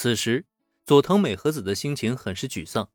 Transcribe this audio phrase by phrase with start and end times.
[0.00, 0.44] 此时，
[0.86, 2.88] 佐藤美和子的心情很是沮丧，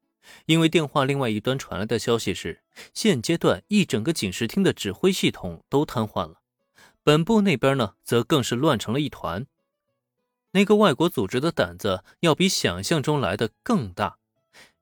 [0.45, 2.61] 因为电话另外一端传来的消息是，
[2.93, 6.39] 现阶段一整个警视厅的指挥系统都瘫痪了，
[7.03, 9.45] 本部那边呢，则更是乱成了一团。
[10.51, 14.17] 那个外国组织的胆子要比想象中来的更大，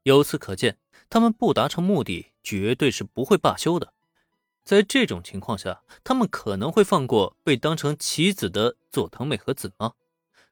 [0.04, 0.78] 由此可见，
[1.10, 3.94] 他们不达成目的，绝对是不会罢休的。
[4.64, 9.94] 在这种情况下，他们可能会放过被当成棋子的佐藤美和子吗？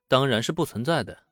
[0.07, 1.28] 当然是不存在的。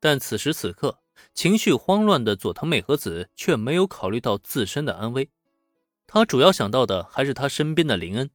[0.00, 0.98] 但此时此刻，
[1.34, 5.30] 情绪慌乱的佐藤美和子却没有考虑到自身的安危，
[6.06, 8.30] 他主要想到的还是他身边的林恩。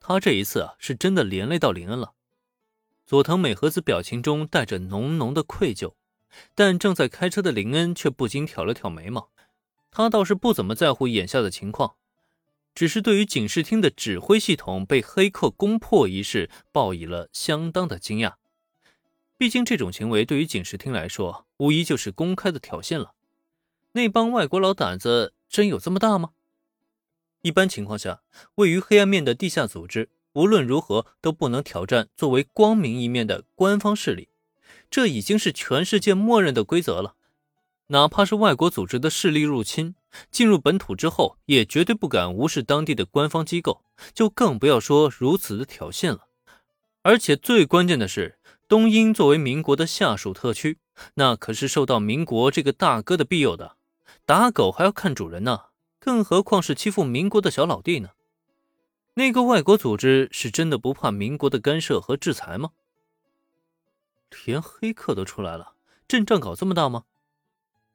[0.00, 2.14] 他这一次啊，是真的连累到林恩了。
[3.04, 5.94] 佐藤美和子表情中带着浓浓的愧疚，
[6.54, 9.30] 但正在开车的林恩却不禁挑了挑眉毛。
[9.90, 11.96] 他倒是不怎么在乎眼下的情况，
[12.74, 18.34] 只是对于警视厅的指挥系统被黑客攻破一事报以了相当的惊讶。
[19.38, 23.14] 毕竟这种行为对于警视厅来说，无疑就是公开的挑衅了。
[23.92, 26.30] 那帮外国佬胆子真有这么大吗？
[27.42, 28.20] 一般情况下，
[28.56, 30.10] 位于黑暗面的地下组织。
[30.34, 34.28] 无论如何都不能挑战作为光明一面的官方势力，
[34.90, 37.14] 这已经是全世界默认的规则了。
[37.88, 39.94] 哪怕是外国组织的势力入侵
[40.30, 46.26] 进入本土之后，也绝对不敢无视当地的官方机构，就更不要说如此的挑衅了。
[47.02, 48.37] 而且最关键的是，
[48.68, 50.78] 东英作为民国的下属特区，
[51.14, 53.76] 那可是受到民国这个大哥的庇佑的，
[54.26, 58.10] 打狗还要看主人呢，更何况是欺负民国的小老弟呢？
[59.14, 62.72] 那个外国组织是真的不怕民国的干涉和制裁吗？
[64.44, 65.72] 连黑客都出来了，
[66.06, 67.04] 阵仗搞这么大吗？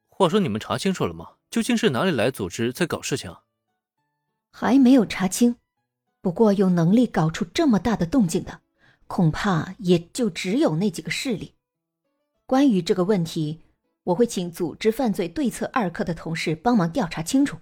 [0.09, 1.33] 话说你们查清楚了吗？
[1.51, 3.35] 究竟是哪里来组织在搞事情？
[4.49, 5.57] 还没有查清，
[6.19, 8.61] 不过有能力搞出这么大的动静的，
[9.13, 11.53] 恐怕也就只有那几个势力。
[12.47, 13.61] 关于这个问题，
[14.05, 17.59] 我会请组织犯罪对策二课的同事帮忙调查清楚。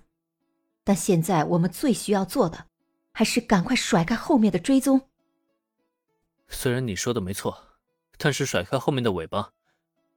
[0.86, 2.68] 但现在我们最需要做的。
[3.14, 5.10] 还是赶快甩开后面的追踪。
[6.48, 7.62] 虽然你说的没错，
[8.18, 9.52] 但是甩开后面的尾巴，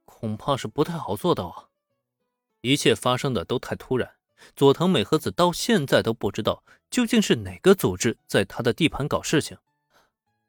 [0.05, 1.67] 恐怕是不太好做到啊。
[2.61, 4.13] 一切发生的都太突然，
[4.55, 9.57] 佐藤美和子到现在都不知道究竟是哪个组织在他的地盘搞事情。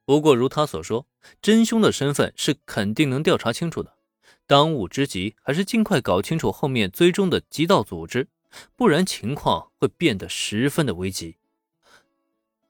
[0.07, 1.07] 不过如他所说，
[1.43, 3.95] 真凶的身份是肯定能调查清楚的。
[4.47, 8.29] 当务之急还是尽快搞清楚后面追踪的极道组织，
[8.77, 11.37] 不然情况会变得十分的危急。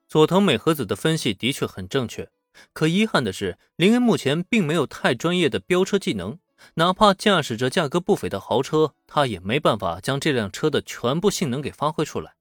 [0.08, 2.30] 佐藤美和子的分析的确很正确，
[2.72, 6.38] 可遗憾的是，林恩目前并没有太专业的飙车技能，
[6.75, 12.36] 哪怕驾驶着价格不菲的豪车，他也没办法将这辆车的全部性能给发挥出来。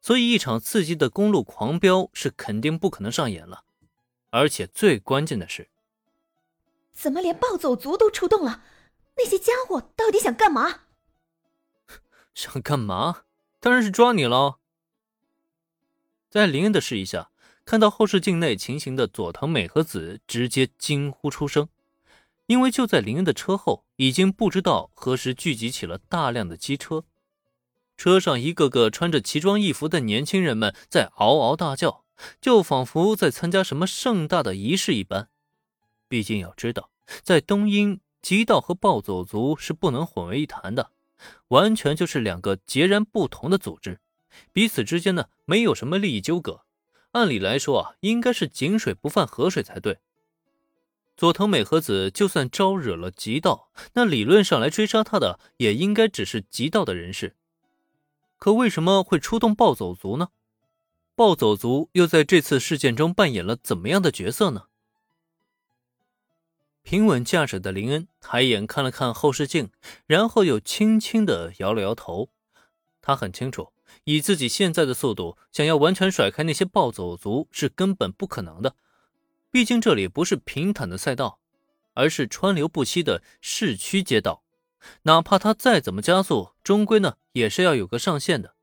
[0.00, 3.64] 所以，一场刺激的公路狂飙是肯定不可能上演了。
[4.30, 5.68] 而且最关键的是，
[6.92, 8.62] 怎么连暴走族都出动了？
[9.16, 10.82] 那些家伙到底想干嘛？
[12.34, 13.22] 想干嘛？
[13.60, 14.56] 当然是抓你喽。
[16.30, 17.30] 在林恩的示意下，
[17.64, 21.68] 看到后视镜内情形的佐藤美和子直接惊呼出声，
[22.46, 27.04] 因为就在林恩的车后，已经不知道何时聚集起了大量的机车，
[27.96, 32.04] 车上一个个穿着奇装异服的年轻人们在嗷嗷大叫，
[32.40, 35.28] 就仿佛在参加什么盛大的仪式一般。
[36.08, 36.90] 毕竟要知道，
[37.22, 40.90] 在东英，极道和暴走族是不能混为一谈的，
[41.48, 44.00] 完全就是两个截然不同的组织。
[44.52, 46.62] 彼此之间呢，没有什么利益纠葛。
[47.12, 49.98] 按理来说啊，应该是井水不犯河水才对。
[51.16, 57.34] 佐藤美和子就算招惹了极道，那理论上来追杀他的也应该只是极道的人士。
[58.36, 60.28] 可为什么会出动暴走族呢？
[61.18, 64.66] 暴走族又在这次事件中扮演了怎么样的角色呢？
[66.84, 69.72] 平稳驾驶的林恩抬眼看了看后视镜，
[70.06, 72.30] 然后又轻轻的摇了摇头。
[73.02, 73.72] 他很清楚。
[74.04, 78.76] 以自己现在的速度，想要完全甩开那些暴走族是根本不可能的。
[79.50, 81.40] 毕竟这里不是平坦的赛道，
[81.94, 84.44] 而是川流不息的市区街道。
[85.02, 88.54] 哪怕他再怎么加速，终归呢也是要有个上限的。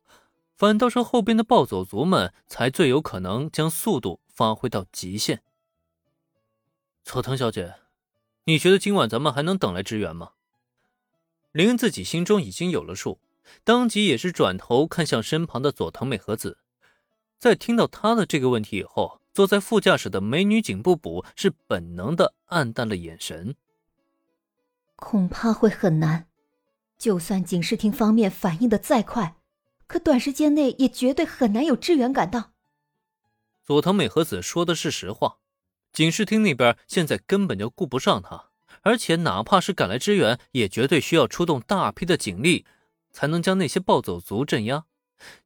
[0.56, 5.42] 反倒是后边的暴走族们才最有可能将速度发挥到极限。
[7.04, 7.76] 佐藤小姐，
[8.46, 10.32] 你觉得今晚咱们还能等来支援吗？
[11.52, 13.20] 林自己心中已经有了数。
[13.64, 16.58] 当即也是转头看向身旁的佐藤美和子，
[17.38, 23.56] 在听到他的这个问题以后，坐在副驾驶的美女警部补是本能的暗淡了眼神。
[24.96, 26.28] 恐怕会很难，
[26.98, 29.36] 就算警视厅方面反应的再快，
[29.88, 32.52] 可短时间内也绝对很难有支援赶到。
[33.64, 35.38] 佐藤美和子说的是实话，
[35.92, 38.50] 警视厅那边现在根本就顾不上他，
[38.82, 42.66] 而且哪怕是赶来支援，也绝对需要出动大批的警力，
[43.12, 44.86] 才能将那些暴走族镇压。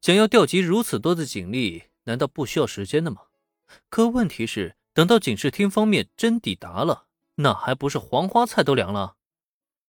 [0.00, 3.22] 想要调集如此多的警力，难道不需要时间的吗？
[3.88, 9.14] 可问题是，等到警视厅方面真抵达了，那还不是黄花菜都凉了？